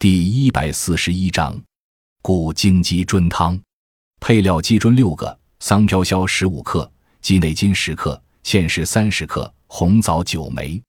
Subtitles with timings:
[0.00, 1.62] 第一百四十一章，
[2.22, 3.60] 故精鸡炖汤。
[4.18, 10.82] 配料：鸡胗六个，桑飘消十五克，鸡内金十克，芡实三十克，红枣九枚。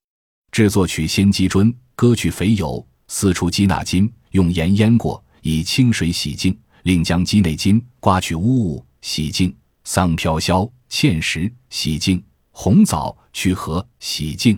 [0.54, 9.54] 制作：取鲜鸡胗，割去肥油，撕出鸡纳筋，用盐腌过，以清水洗净，另将鸡内筋刮去污物，洗净；
[9.84, 14.57] 桑飘消、芡实洗净，红枣去核洗净。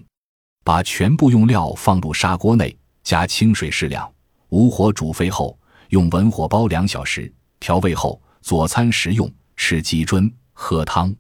[0.64, 4.08] 把全部用料放入砂锅内，加清水适量。
[4.54, 5.58] 无火煮沸后，
[5.90, 9.28] 用文火煲两小时，调味后佐餐食用。
[9.56, 11.12] 吃鸡胗，喝汤，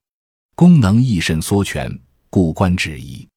[0.53, 1.91] 功能益肾缩泉，
[2.29, 3.27] 故关止遗。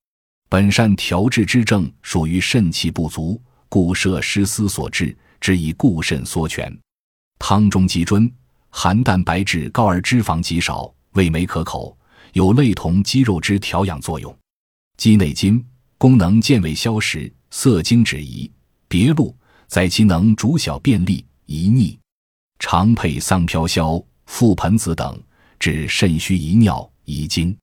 [0.51, 6.79] 本善调治之症，属于肾气不足，故摄湿思所致，之以固肾缩泉。
[7.39, 8.31] 汤中鸡胗
[8.69, 11.97] 含蛋白质高而脂肪极少，味美可口，
[12.35, 14.37] 有类同鸡肉之调养作用。
[14.99, 15.65] 鸡内金
[15.97, 18.51] 功能健胃消食，涩精止遗。
[18.89, 19.35] 别录。
[19.67, 21.97] 在其能主小便利、遗溺，
[22.59, 25.21] 常配桑飘消、覆盆子等，
[25.59, 27.57] 治肾虚遗尿、遗精。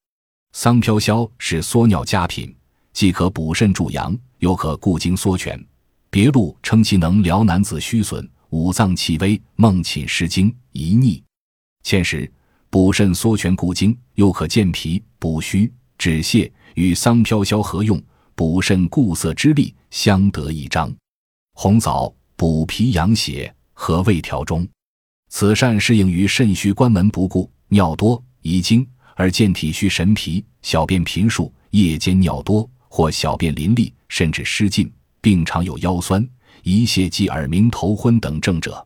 [0.52, 2.56] 桑飘消是缩尿佳品，
[2.94, 5.60] 既可补肾助阳，又可固精缩泉。
[6.10, 11.20] 别录称其能疗男子虚损、五脏气微、梦寝失精、遗溺。
[11.84, 12.32] 芡实
[12.70, 18.00] 补肾缩泉固精，又可健脾补虚止泻，与桑飘消合用，
[18.36, 20.94] 补肾固涩之力相得益彰。
[21.54, 24.68] 红枣补脾养血，和胃调中。
[25.30, 36.28] 此膳适应于肾虚关门不顾、尿多遗精而健体虚神疲、小便频数、夜间尿多或小便淋漓，甚至失禁，并常有腰酸、
[36.64, 38.86] 遗泻及耳鸣、头昏等症者。